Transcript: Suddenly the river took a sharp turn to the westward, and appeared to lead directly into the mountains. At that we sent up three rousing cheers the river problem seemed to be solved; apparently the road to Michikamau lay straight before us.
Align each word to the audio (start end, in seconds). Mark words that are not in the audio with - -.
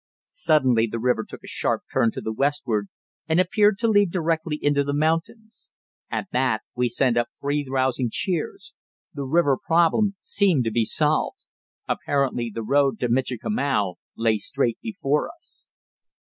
Suddenly 0.29 0.87
the 0.87 0.97
river 0.97 1.23
took 1.29 1.43
a 1.43 1.47
sharp 1.47 1.83
turn 1.93 2.09
to 2.13 2.21
the 2.21 2.33
westward, 2.33 2.87
and 3.27 3.39
appeared 3.39 3.77
to 3.77 3.87
lead 3.87 4.09
directly 4.11 4.57
into 4.59 4.83
the 4.83 4.95
mountains. 4.95 5.69
At 6.09 6.29
that 6.31 6.61
we 6.73 6.89
sent 6.89 7.17
up 7.17 7.27
three 7.39 7.67
rousing 7.69 8.09
cheers 8.11 8.73
the 9.13 9.25
river 9.25 9.57
problem 9.63 10.15
seemed 10.19 10.63
to 10.63 10.71
be 10.71 10.85
solved; 10.85 11.45
apparently 11.87 12.51
the 12.51 12.63
road 12.63 12.99
to 13.01 13.09
Michikamau 13.09 13.97
lay 14.17 14.37
straight 14.37 14.79
before 14.81 15.29
us. 15.31 15.69